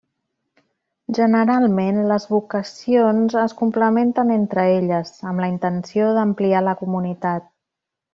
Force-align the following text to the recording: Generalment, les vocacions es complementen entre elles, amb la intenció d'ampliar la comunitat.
Generalment, 1.17 1.99
les 2.11 2.23
vocacions 2.31 3.35
es 3.41 3.55
complementen 3.61 4.33
entre 4.39 4.65
elles, 4.79 5.13
amb 5.33 5.45
la 5.45 5.51
intenció 5.55 6.09
d'ampliar 6.19 6.63
la 6.71 6.75
comunitat. 6.85 7.47